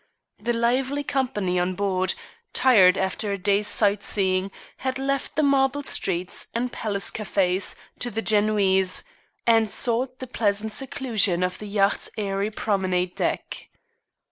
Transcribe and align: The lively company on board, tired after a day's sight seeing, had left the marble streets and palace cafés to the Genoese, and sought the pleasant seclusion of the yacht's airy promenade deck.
The 0.39 0.51
lively 0.53 1.03
company 1.03 1.59
on 1.59 1.75
board, 1.75 2.15
tired 2.53 2.97
after 2.97 3.31
a 3.31 3.37
day's 3.37 3.67
sight 3.67 4.01
seeing, 4.01 4.49
had 4.77 4.97
left 4.97 5.35
the 5.35 5.43
marble 5.43 5.83
streets 5.83 6.47
and 6.55 6.71
palace 6.71 7.11
cafés 7.11 7.75
to 7.99 8.09
the 8.09 8.23
Genoese, 8.23 9.03
and 9.45 9.69
sought 9.69 10.17
the 10.17 10.25
pleasant 10.25 10.71
seclusion 10.73 11.43
of 11.43 11.59
the 11.59 11.67
yacht's 11.67 12.09
airy 12.17 12.49
promenade 12.49 13.13
deck. 13.13 13.69